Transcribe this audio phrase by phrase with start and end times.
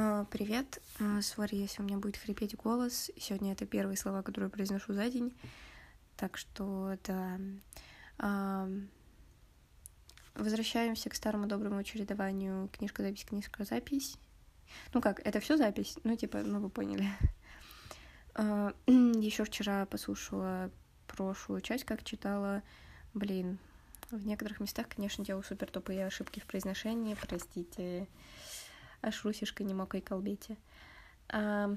[0.00, 3.10] А, Привет, А, сори, если у меня будет хрипеть голос.
[3.18, 5.36] Сегодня это первые слова, которые произношу за день.
[6.16, 7.40] Так что, да.
[8.16, 8.70] А,
[10.36, 14.18] Возвращаемся к старому доброму чередованию книжка-запись, книжка-запись.
[14.94, 15.96] Ну как, это все запись?
[16.04, 17.08] Ну, типа, ну вы поняли.
[18.86, 20.70] Еще вчера послушала
[21.08, 22.62] прошлую часть, как читала.
[23.14, 23.58] Блин,
[24.12, 28.06] в некоторых местах, конечно, делаю супер тупые ошибки в произношении, простите
[29.02, 30.56] аж русишка не мокой колбете.
[31.28, 31.74] А...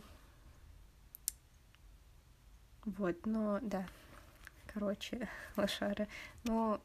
[2.85, 3.87] Вот, но да,
[4.67, 6.07] короче, лошара.
[6.43, 6.81] Но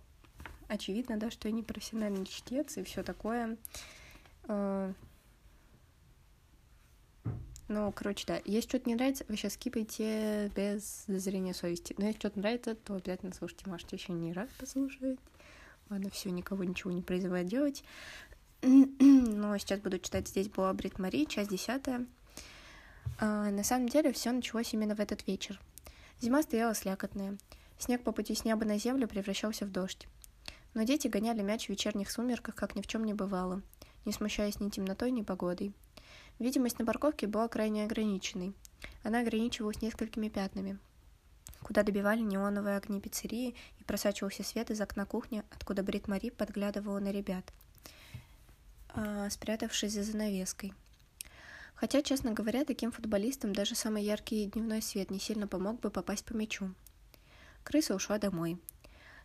[0.68, 3.56] очевидно, да, что я не профессиональный чтец и все такое.
[4.44, 4.92] А...
[7.68, 11.96] Ну, короче, да, если что-то не нравится, вы сейчас скипайте без зрения совести.
[11.98, 13.68] Но если что-то нравится, то обязательно слушайте.
[13.68, 15.18] Можете еще не раз послушать.
[15.90, 17.82] Ладно, все, никого ничего не призывает делать.
[18.98, 22.04] Но сейчас буду читать здесь была Брит Мари, часть десятая.
[23.20, 25.60] А, на самом деле все началось именно в этот вечер.
[26.20, 27.38] Зима стояла слякотная.
[27.78, 30.08] Снег по пути с неба на землю превращался в дождь.
[30.74, 33.62] Но дети гоняли мяч в вечерних сумерках, как ни в чем не бывало,
[34.04, 35.72] не смущаясь ни темнотой, ни погодой.
[36.40, 38.52] Видимость на парковке была крайне ограниченной.
[39.04, 40.78] Она ограничивалась несколькими пятнами,
[41.62, 46.98] куда добивали неоновые огни пиццерии и просачивался свет из окна кухни, откуда Брит Мари подглядывала
[46.98, 47.52] на ребят–
[49.30, 50.72] спрятавшись за занавеской.
[51.74, 56.24] Хотя, честно говоря, таким футболистам даже самый яркий дневной свет не сильно помог бы попасть
[56.24, 56.74] по мячу.
[57.64, 58.58] Крыса ушла домой.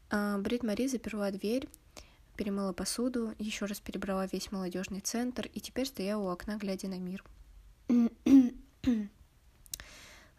[0.10, 1.70] А, Брит Мари заперла дверь,
[2.36, 7.00] перемыла посуду, еще раз перебрала весь молодежный центр и теперь стояла у окна, глядя на
[7.00, 7.24] мир.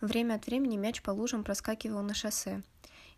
[0.03, 2.63] Время от времени мяч по лужам проскакивал на шоссе,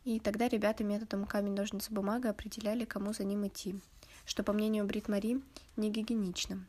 [0.05, 3.75] и тогда ребята методом камень-ножницы-бумага определяли, кому за ним идти–
[4.25, 5.41] что, по мнению Брит Мари,
[5.77, 6.65] не гигиенично.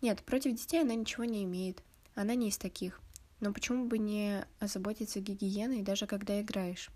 [0.00, 1.82] Нет, против детей она ничего не имеет.
[2.14, 3.00] Она не из таких.
[3.40, 6.90] Но почему бы не озаботиться гигиеной, даже когда играешь?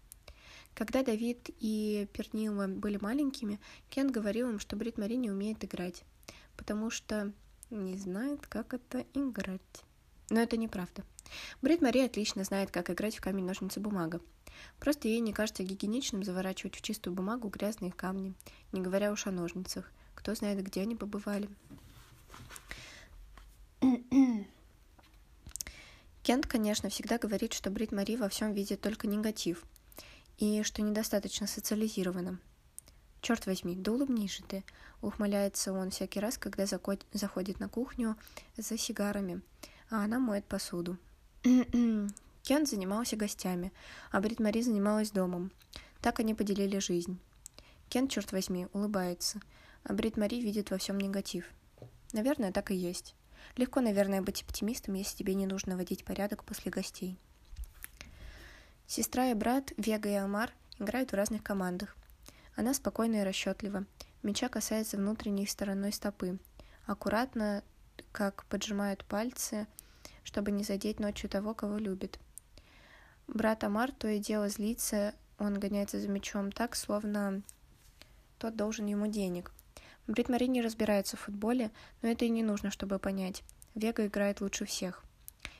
[0.75, 6.05] Когда Давид и Пернила были маленькими, Кен говорил им, что Брит Мари не умеет играть,
[6.56, 7.33] потому что
[7.71, 9.60] не знает, как это играть.
[10.28, 11.03] Но это неправда.
[11.62, 14.21] Брит Мари отлично знает, как играть в камень-ножницы-бумага.
[14.78, 18.34] Просто ей не кажется гигиеничным заворачивать в чистую бумагу грязные камни,
[18.72, 19.91] не говоря уж о ножницах.
[20.15, 21.49] Кто знает, где они побывали.
[26.22, 29.62] Кент, конечно, всегда говорит, что Брит Мари во всем видит только негатив
[30.39, 32.39] и что недостаточно социализирована.
[33.21, 34.65] Черт возьми, да улыбнись же ты,
[35.00, 38.16] ухмыляется он всякий раз, когда заходит на кухню
[38.56, 39.41] за сигарами,
[39.91, 40.99] а она моет посуду.
[42.47, 43.73] Кен занимался гостями,
[44.12, 45.51] а Брит Мари занималась домом.
[46.01, 47.19] Так они поделили жизнь.
[47.89, 49.41] Кен, черт возьми, улыбается,
[49.83, 51.51] а Брит Мари видит во всем негатив.
[52.12, 53.17] Наверное, так и есть.
[53.57, 57.19] Легко, наверное, быть оптимистом, если тебе не нужно водить порядок после гостей.
[58.87, 61.97] Сестра и брат, Вега и Амар, играют в разных командах.
[62.55, 63.87] Она спокойна и расчетлива.
[64.23, 66.39] Мяча касается внутренней стороной стопы.
[66.87, 67.65] Аккуратно,
[68.13, 69.67] как поджимают пальцы,
[70.23, 72.21] чтобы не задеть ночью того, кого любит.
[73.28, 77.42] Брат Амар то и дело злится, он гоняется за мячом так, словно
[78.38, 79.53] тот должен ему денег.
[80.06, 81.70] Брит Мари не разбирается в футболе,
[82.00, 83.42] но это и не нужно, чтобы понять.
[83.75, 85.04] Вега играет лучше всех.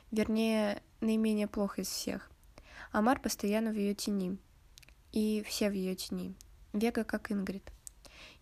[0.09, 2.31] Вернее, наименее плохо из всех.
[2.91, 4.37] Амар постоянно в ее тени.
[5.11, 6.33] И все в ее тени.
[6.71, 7.63] Вега как Ингрид.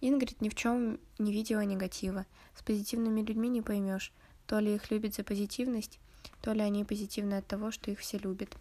[0.02, 2.26] Ингрид ни в чем не видела негатива.
[2.56, 4.14] С позитивными людьми не поймешь,
[4.46, 6.00] то ли их любят за позитивность,
[6.42, 8.56] то ли они позитивны от того, что их все любят.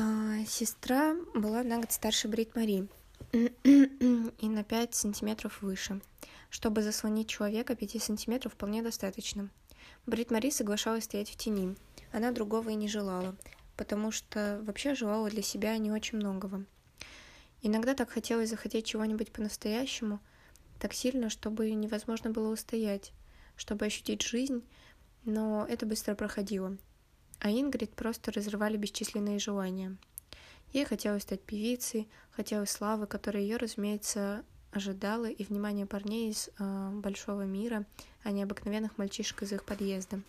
[0.00, 2.86] А, сестра была на год старше Брит Мари
[3.32, 6.00] и на 5 сантиметров выше.
[6.50, 9.48] Чтобы заслонить человека, 5 сантиметров вполне достаточно.
[10.06, 11.76] Брит Мари соглашалась стоять в тени.
[12.12, 13.36] Она другого и не желала,
[13.76, 16.64] потому что вообще желала для себя не очень многого.
[17.62, 20.20] Иногда так хотелось захотеть чего-нибудь по-настоящему,
[20.78, 23.12] так сильно, чтобы невозможно было устоять,
[23.58, 24.64] чтобы ощутить жизнь,
[25.24, 26.78] но это быстро проходило.
[27.40, 29.96] А Ингрид просто разрывали бесчисленные желания.
[30.72, 36.90] Ей хотелось стать певицей, хотелось славы, которая ее, разумеется, ожидала, и внимание парней из э,
[36.94, 37.84] большого мира,
[38.22, 40.20] а не обыкновенных мальчишек из их подъезда.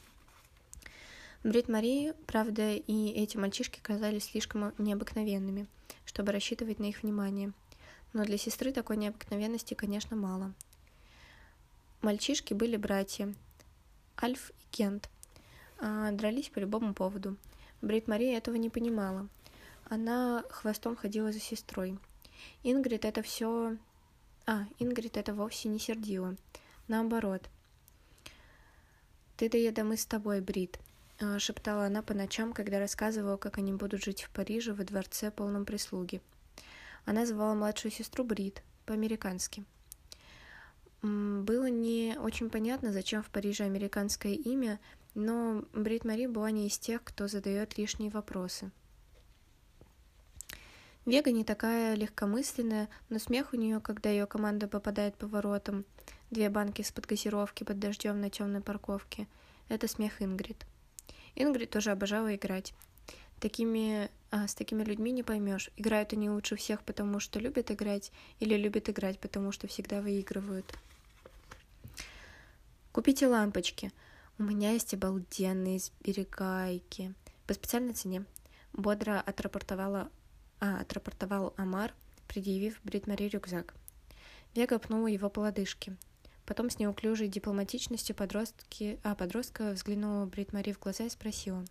[1.43, 5.67] Брит Мари, правда, и эти мальчишки казались слишком необыкновенными,
[6.05, 7.53] чтобы рассчитывать на их внимание.
[8.11, 10.53] Но для сестры такой необыкновенности, конечно, мало.
[12.01, 13.33] Мальчишки были братья,
[14.21, 15.09] Альф и Кент.
[15.79, 17.35] А, дрались по любому поводу.
[17.81, 19.27] Брит Мария этого не понимала.
[19.89, 21.99] Она хвостом ходила за сестрой.
[22.63, 23.75] Ингрид это все
[24.45, 26.37] А, Ингрид это вовсе не сердила.
[26.87, 27.49] Наоборот.
[29.35, 30.79] «Ты да я да мы с тобой, Брит»,—
[31.37, 35.65] шептала она по ночам, когда рассказывала, как они будут жить в Париже во дворце полном
[35.65, 36.21] прислуги.
[37.05, 39.65] Она звала младшую сестру Брит, по-американски.
[41.01, 44.79] Было не очень понятно, зачем в Париже американское имя,
[45.15, 48.71] но Брит Мари была не из тех, кто задает лишние вопросы.
[51.05, 55.85] Вега не такая легкомысленная, но смех у нее, когда ее команда попадает по воротам,
[56.29, 59.27] две банки с подгазировки под дождем на темной парковке,
[59.69, 60.65] это смех Ингрид.
[61.35, 62.73] Ингрид тоже обожала играть.
[63.39, 68.11] Такими, а, с такими людьми не поймешь, играют они лучше всех, потому что любят играть,
[68.39, 70.77] или любят играть, потому что всегда выигрывают.
[72.91, 73.91] Купите лампочки.
[74.39, 77.13] У меня есть обалденные сберегайки.
[77.45, 78.25] По специальной цене.
[78.73, 80.09] Бодро отрапортовала,
[80.59, 81.93] а, отрапортовал Амар,
[82.27, 83.75] предъявив Бритмари рюкзак.
[84.55, 85.95] Вега пнула его по лодыжке.
[86.47, 91.63] Потом с неуклюжей дипломатичностью подростки, а, подростка взглянула Брит Мари в глаза и спросила.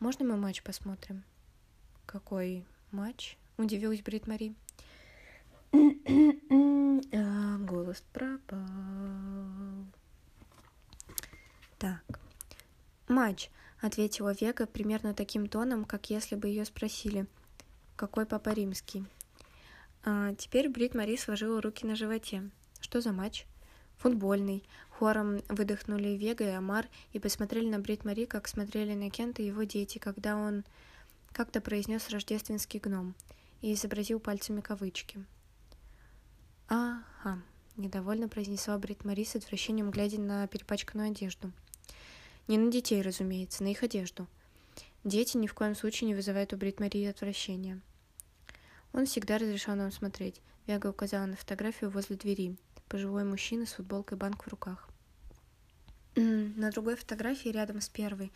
[0.00, 1.24] «Можно мы матч посмотрим?»
[2.06, 4.54] «Какой матч?»— удивилась Брит Мари.
[7.12, 8.60] а, голос пропал.
[11.82, 12.20] Так.
[13.12, 13.50] «Матч»,—
[13.82, 17.26] ответила Вега примерно таким тоном, как если бы ее спросили,
[17.94, 19.04] «Какой папа римский?»
[20.02, 22.50] а, Теперь Брит Мари сложила руки на животе.
[22.80, 23.46] «Что за матч?»
[23.98, 24.64] Футбольный.
[24.88, 29.46] Хором выдохнули Вега и Амар и посмотрели на Брит Мари, как смотрели на Кента и
[29.46, 30.64] его дети, когда он
[31.32, 33.14] как-то произнес рождественский гном
[33.60, 35.22] и изобразил пальцами кавычки.
[36.66, 37.42] «Ага»,—
[37.76, 41.52] недовольно произнесла Брит Мари с отвращением, глядя на перепачканную одежду.
[42.48, 44.26] Не на детей, разумеется, на их одежду.
[45.04, 47.80] Дети ни в коем случае не вызывают у Брит Марии отвращения.
[48.92, 50.40] Он всегда разрешал нам смотреть.
[50.66, 52.56] Вега указала на фотографию возле двери
[52.88, 54.88] пожилой мужчина с футболкой банк в руках.
[56.14, 58.30] На другой фотографии рядом с первой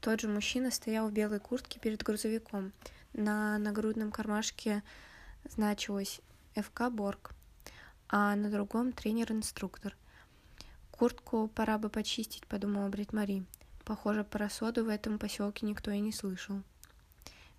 [0.00, 2.72] тот же мужчина стоял в белой куртке перед грузовиком.
[3.14, 4.82] На нагрудном кармашке
[5.48, 6.20] значилось
[6.54, 7.32] ФК Борг,
[8.08, 9.96] а на другом тренер-инструктор.
[11.02, 13.44] Куртку пора бы почистить, подумала Брит Мари.
[13.84, 16.62] Похоже, про соду в этом поселке никто и не слышал.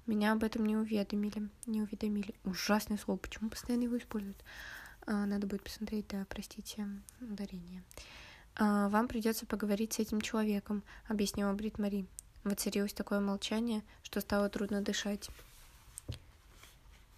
[0.05, 1.49] Меня об этом не уведомили.
[1.65, 2.35] Не уведомили.
[2.45, 3.17] Ужасное слово.
[3.17, 4.41] Почему постоянно его используют?
[5.05, 6.87] А, надо будет посмотреть, да, простите,
[7.19, 7.83] ударение.
[8.55, 12.05] А, вам придется поговорить с этим человеком, объяснила Брит Мари.
[12.45, 15.29] Воцарилось такое молчание, что стало трудно дышать.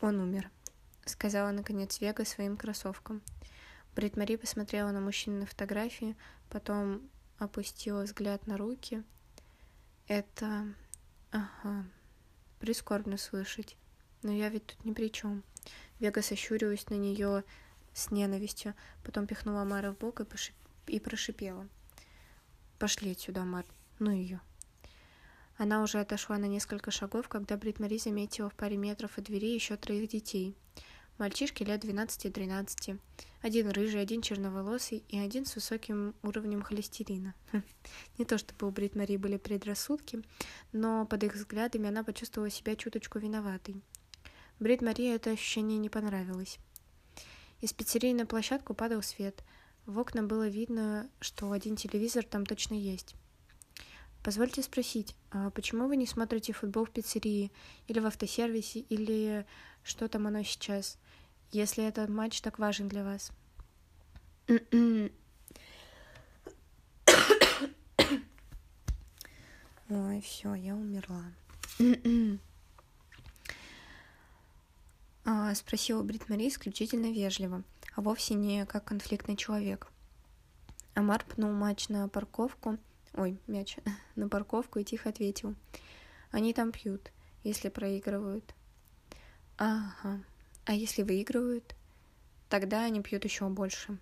[0.01, 0.49] Он умер,
[1.05, 3.21] сказала наконец Вега своим кроссовкам.
[3.95, 6.17] Брит Мари посмотрела на мужчину на фотографии,
[6.49, 9.03] потом опустила взгляд на руки.
[10.07, 10.73] Это...
[11.31, 11.85] Ага,
[12.59, 13.77] прискорбно слышать.
[14.21, 15.43] Но я ведь тут ни при чем.
[15.99, 17.43] Вега сощурилась на нее
[17.93, 20.55] с ненавистью, потом пихнула Мара в бок и, пошип...
[20.87, 21.67] и прошипела.
[22.79, 23.65] «Пошли отсюда, Мар,
[23.99, 24.41] ну ее».
[25.57, 29.53] Она уже отошла на несколько шагов, когда Брит Мари заметила в паре метров от двери
[29.53, 30.57] еще троих детей.
[31.17, 32.99] Мальчишки лет 12-13.
[33.41, 37.33] Один рыжий, один черноволосый и один с высоким уровнем холестерина.
[37.53, 37.63] Хм.
[38.17, 40.21] Не то чтобы у Брит Мари были предрассудки,
[40.73, 43.81] но под их взглядами она почувствовала себя чуточку виноватой.
[44.59, 46.59] Брит Мари это ощущение не понравилось.
[47.61, 49.41] Из пиццерии на площадку падал свет.
[49.85, 53.15] В окна было видно, что один телевизор там точно есть.
[54.21, 57.51] Позвольте спросить, а почему вы не смотрите футбол в пиццерии
[57.87, 59.45] или в автосервисе, или
[59.83, 60.97] что там оно сейчас,
[61.55, 63.31] если этот матч так важен для вас?
[69.89, 71.23] Ой, все, я умерла.
[75.23, 77.63] а, спросила Брит Мари исключительно вежливо,
[77.95, 79.87] а вовсе не как конфликтный человек.
[80.93, 82.77] Амар пнул мяч на парковку,
[83.13, 83.77] ой, мяч,
[84.15, 85.55] на парковку и тихо ответил.
[86.31, 87.11] Они там пьют,
[87.43, 88.53] если проигрывают.
[89.57, 90.21] Ага,
[90.65, 91.75] а если выигрывают?
[92.49, 93.97] Тогда они пьют еще больше.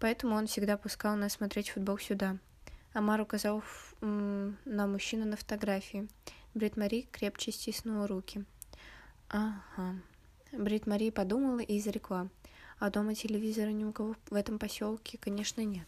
[0.00, 2.38] Поэтому он всегда пускал нас смотреть футбол сюда.
[2.92, 3.62] Амар указал
[4.00, 6.08] на мужчину на фотографии.
[6.54, 8.44] Брит Мари крепче стиснула руки.
[9.28, 9.96] Ага.
[10.52, 12.28] Брит Мари подумала и изрекла.
[12.78, 15.86] А дома телевизора ни у кого в этом поселке, конечно, нет.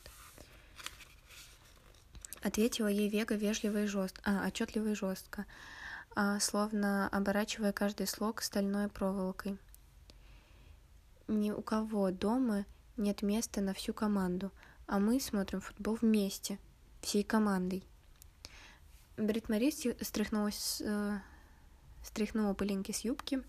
[2.41, 5.45] Ответила ей Вега вежливо и жестко, а, отчетливо и жестко,
[6.15, 9.59] а, словно оборачивая каждый слог стальной проволокой.
[11.27, 12.67] Ни у кого дома
[12.97, 14.53] нет места на всю команду,
[14.87, 16.59] а мы смотрим футбол вместе,
[17.01, 17.85] всей командой.
[19.17, 19.71] Брит Мари
[20.03, 20.51] стряхнула,
[20.81, 21.19] э,
[22.03, 23.43] стряхнула пылинки с юбки,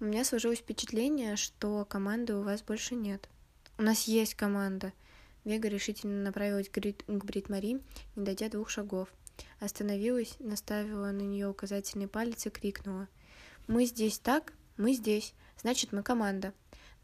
[0.00, 3.28] У меня сложилось впечатление, что команды у вас больше нет.
[3.78, 4.92] У нас есть команда.
[5.44, 7.80] Вега решительно направилась к Брит Мари,
[8.16, 9.08] не дойдя двух шагов.
[9.60, 13.08] Остановилась, наставила на нее указательный палец и крикнула.
[13.66, 14.52] «Мы здесь так?
[14.76, 15.32] Мы здесь.
[15.60, 16.52] Значит, мы команда.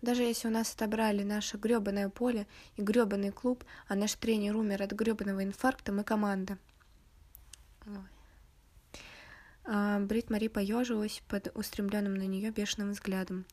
[0.03, 4.83] Даже если у нас отобрали наше грёбаное поле и грёбаный клуб, а наш тренер умер
[4.83, 6.59] от грёбаного инфаркта, мы команда».
[9.65, 13.45] А, Брит Мари поежилась под устремленным на нее бешеным взглядом.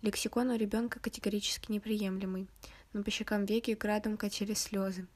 [0.00, 2.48] Лексикон у ребенка категорически неприемлемый,
[2.92, 5.06] но по щекам веки градом качались слезы.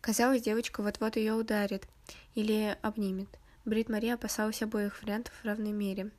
[0.00, 1.86] Казалось, девочка вот-вот ее ударит
[2.34, 3.28] или обнимет.
[3.64, 6.10] Брит Мари опасалась обоих вариантов в равной мере.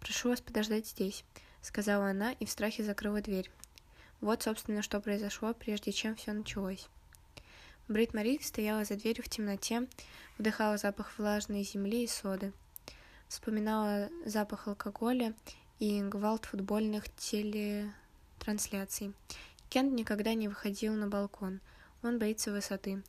[0.00, 1.24] «Прошу вас подождать здесь»,—
[1.64, 3.50] сказала она и в страхе закрыла дверь.
[4.20, 6.88] Вот, собственно, что произошло, прежде чем все началось.
[7.88, 9.86] Брит Мари стояла за дверью в темноте,
[10.38, 12.52] вдыхала запах влажной земли и соды,
[13.28, 15.34] вспоминала запах алкоголя
[15.78, 19.12] и гвалт футбольных телетрансляций.
[19.68, 21.60] Кент никогда не выходил на балкон,
[22.02, 23.02] он боится высоты.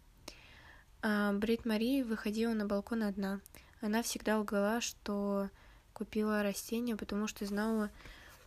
[1.02, 3.40] А Брит Мари выходила на балкон одна.
[3.82, 5.50] Она всегда лгала, что
[5.94, 7.92] купила растение, потому что знала,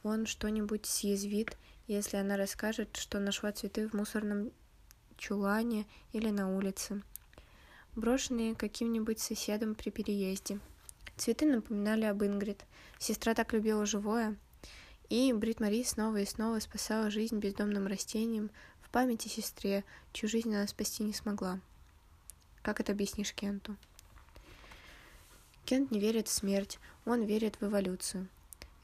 [0.03, 4.51] он что-нибудь съязвит, если она расскажет, что нашла цветы в мусорном
[5.17, 7.03] чулане или на улице,
[7.97, 10.61] брошенные каким-нибудь соседом при переезде.
[11.17, 12.65] Цветы напоминали об Ингрид.
[12.99, 14.37] Сестра так любила живое.
[15.09, 18.51] И Брит Мари снова и снова спасала жизнь бездомным растениям
[18.83, 21.61] в памяти сестре, чью жизнь она спасти не смогла.
[22.63, 23.77] Как это объяснишь Кенту?
[25.65, 28.29] Кент не верит в смерть, он верит в эволюцию.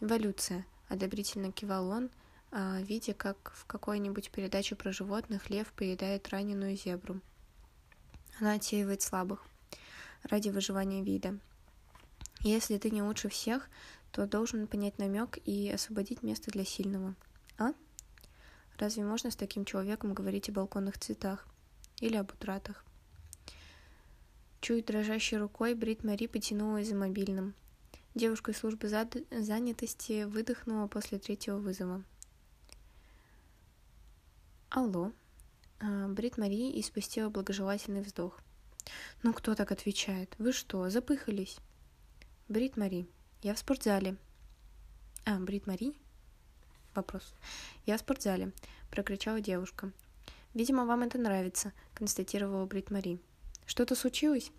[0.01, 2.11] Эволюция, одобрительно кивал он,
[2.51, 7.21] а, видя, как в какой-нибудь передаче про животных лев поедает раненую зебру.
[8.41, 9.45] Она отсеивает слабых
[10.23, 11.39] ради выживания вида.
[12.41, 13.69] Если ты не лучше всех,
[14.13, 17.15] то должен понять намек и освободить место для сильного.
[17.59, 17.73] А?
[18.79, 21.47] Разве можно с таким человеком говорить о балконных цветах?
[22.01, 22.85] Или об утратах?
[24.61, 27.55] Чуть дрожащей рукой Брит Мари потянулась за мобильным.
[28.15, 32.05] Девушка из службы занятости выдохнула после третьего вызова.
[34.71, 35.11] Алло.
[35.81, 38.39] А, Брит Мари испустила благожелательный вздох.
[39.25, 40.33] Ну кто так отвечает?
[40.39, 41.57] Вы что, запыхались?
[42.49, 43.09] Брит Мари,
[43.43, 44.17] я в спортзале.
[45.25, 45.93] А, Брит Мари?
[46.95, 47.35] Вопрос.
[47.85, 48.53] Я в спортзале,
[48.93, 49.91] прокричала девушка.
[50.55, 53.19] Видимо, вам это нравится, констатировала Брит Мари.
[53.67, 54.53] Что-то случилось?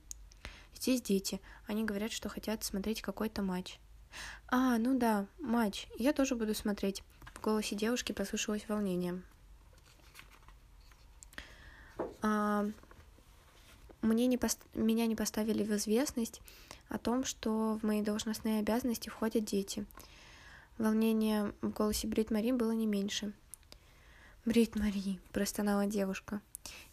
[0.76, 1.42] Здесь дети.
[1.68, 3.80] Они говорят, что хотят смотреть какой-то матч.
[4.48, 5.88] А, ну да, матч.
[5.98, 7.04] Я тоже буду смотреть.
[7.34, 9.22] В голосе девушки послышалось волнение.
[12.22, 12.66] А,
[14.02, 14.60] мне не пост...
[14.74, 16.42] меня не поставили в известность
[16.90, 19.86] о том, что в мои должностные обязанности входят дети.
[20.78, 23.34] Волнение в голосе Брит Мари было не меньше.
[24.44, 26.42] Брит Мари, простонала девушка.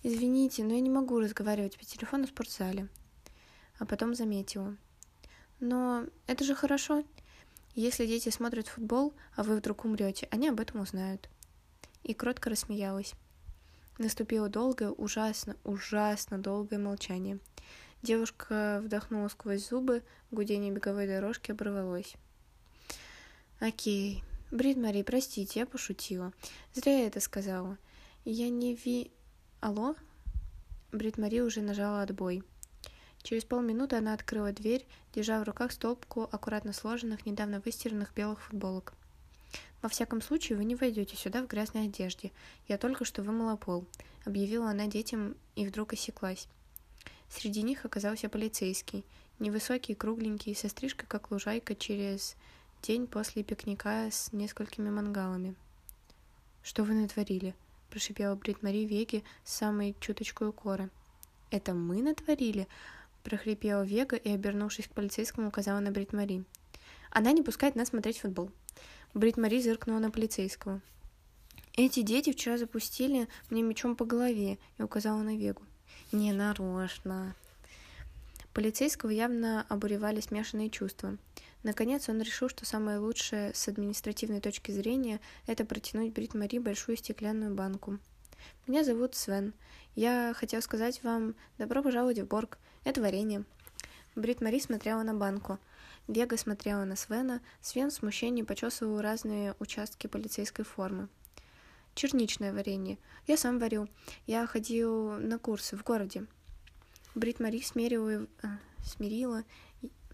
[0.03, 2.89] Извините, но я не могу разговаривать по телефону в спортзале.
[3.83, 4.77] А потом заметила.
[5.59, 7.03] Но это же хорошо.
[7.75, 11.29] Если дети смотрят футбол, а вы вдруг умрете, они об этом узнают.
[12.05, 13.15] И кротко рассмеялась.
[13.99, 17.41] Наступило долгое, ужасно, ужасно долгое молчание.
[18.03, 22.15] Девушка вдохнула сквозь зубы, гудение беговой дорожки оборвалось.
[23.59, 24.23] «Окей.
[24.53, 26.33] Брит Мари, простите, я пошутила.
[26.73, 27.79] Зря я это сказала.
[28.25, 29.11] Я не ви...»
[29.59, 29.97] «Алло?»
[30.93, 32.45] Брит Мари уже нажала отбой.
[33.23, 38.95] Через полминуты она открыла дверь, держа в руках стопку аккуратно сложенных, недавно выстиранных белых футболок.
[39.81, 42.33] «Во всяком случае, вы не войдете сюда в грязной одежде.
[42.69, 43.85] Я только что вымыла пол»,—
[44.25, 46.49] объявила она детям и вдруг осеклась.
[47.29, 49.05] Среди них оказался полицейский,
[49.38, 52.37] невысокий, кругленький, со стрижкой, как лужайка, через
[52.83, 55.55] день после пикника с несколькими мангалами.
[56.62, 57.55] «Что вы натворили?»—
[57.91, 60.91] прошипела Брит Мари Веги с самой чуточкой укора.
[61.50, 62.69] «Это мы натворили?»—
[63.23, 66.45] прохрипела Вега и, обернувшись к полицейскому, указала на Брит Мари.
[67.11, 68.50] «Она не пускает нас смотреть футбол».
[69.14, 70.81] Брит Мари зыркнула на полицейского.
[71.75, 75.62] «Эти дети вчера запустили мне мечом по голове», и указала на Вегу.
[76.12, 77.35] «Не нарочно».
[78.52, 81.17] Полицейского явно обуревали смешанные чувства.
[81.62, 86.97] Наконец он решил, что самое лучшее с административной точки зрения– это протянуть Брит Мари большую
[86.97, 87.99] стеклянную банку.
[88.67, 89.55] «Меня зовут Свен.
[89.95, 92.59] Я хотел сказать вам добро пожаловать в Борг.
[92.85, 93.45] Это варенье».
[94.15, 95.59] Брит Мари смотрела на банку–
[96.09, 101.09] Вега смотрела на Свена, Свен в смущении почесывал разные участки полицейской формы.
[101.95, 102.99] Черничное варенье.
[103.27, 103.89] Я сам варю.
[104.27, 106.27] Я ходил на курсы в городе.
[107.15, 108.49] Брит Мари смерила, э,
[108.83, 109.45] смирила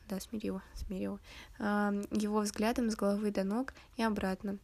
[0.08, 1.20] да, смирила, смирила,
[1.58, 4.58] его взглядом с головы до ног и обратно.